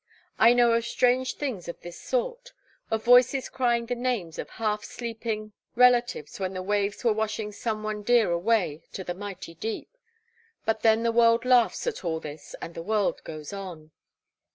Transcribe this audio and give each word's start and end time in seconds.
I 0.39 0.53
know 0.53 0.71
of 0.71 0.83
strange 0.87 1.35
things 1.35 1.67
of 1.67 1.79
this 1.81 2.01
sort. 2.01 2.53
Of 2.89 3.03
voices 3.03 3.49
crying 3.49 3.85
the 3.85 3.93
names 3.93 4.39
of 4.39 4.49
half 4.49 4.83
sleeping 4.83 5.51
relatives 5.75 6.39
when 6.39 6.55
the 6.55 6.63
waves 6.63 7.03
were 7.03 7.13
washing 7.13 7.51
some 7.51 7.83
one 7.83 8.01
dear 8.01 8.31
away 8.31 8.81
to 8.93 9.03
the 9.03 9.13
mighty 9.13 9.53
deep; 9.53 9.95
but 10.65 10.81
then 10.81 11.03
the 11.03 11.11
world 11.11 11.45
laughs 11.45 11.85
at 11.85 12.03
all 12.03 12.19
this 12.19 12.55
and 12.63 12.73
the 12.73 12.81
world 12.81 13.23
goes 13.23 13.53
on.' 13.53 13.91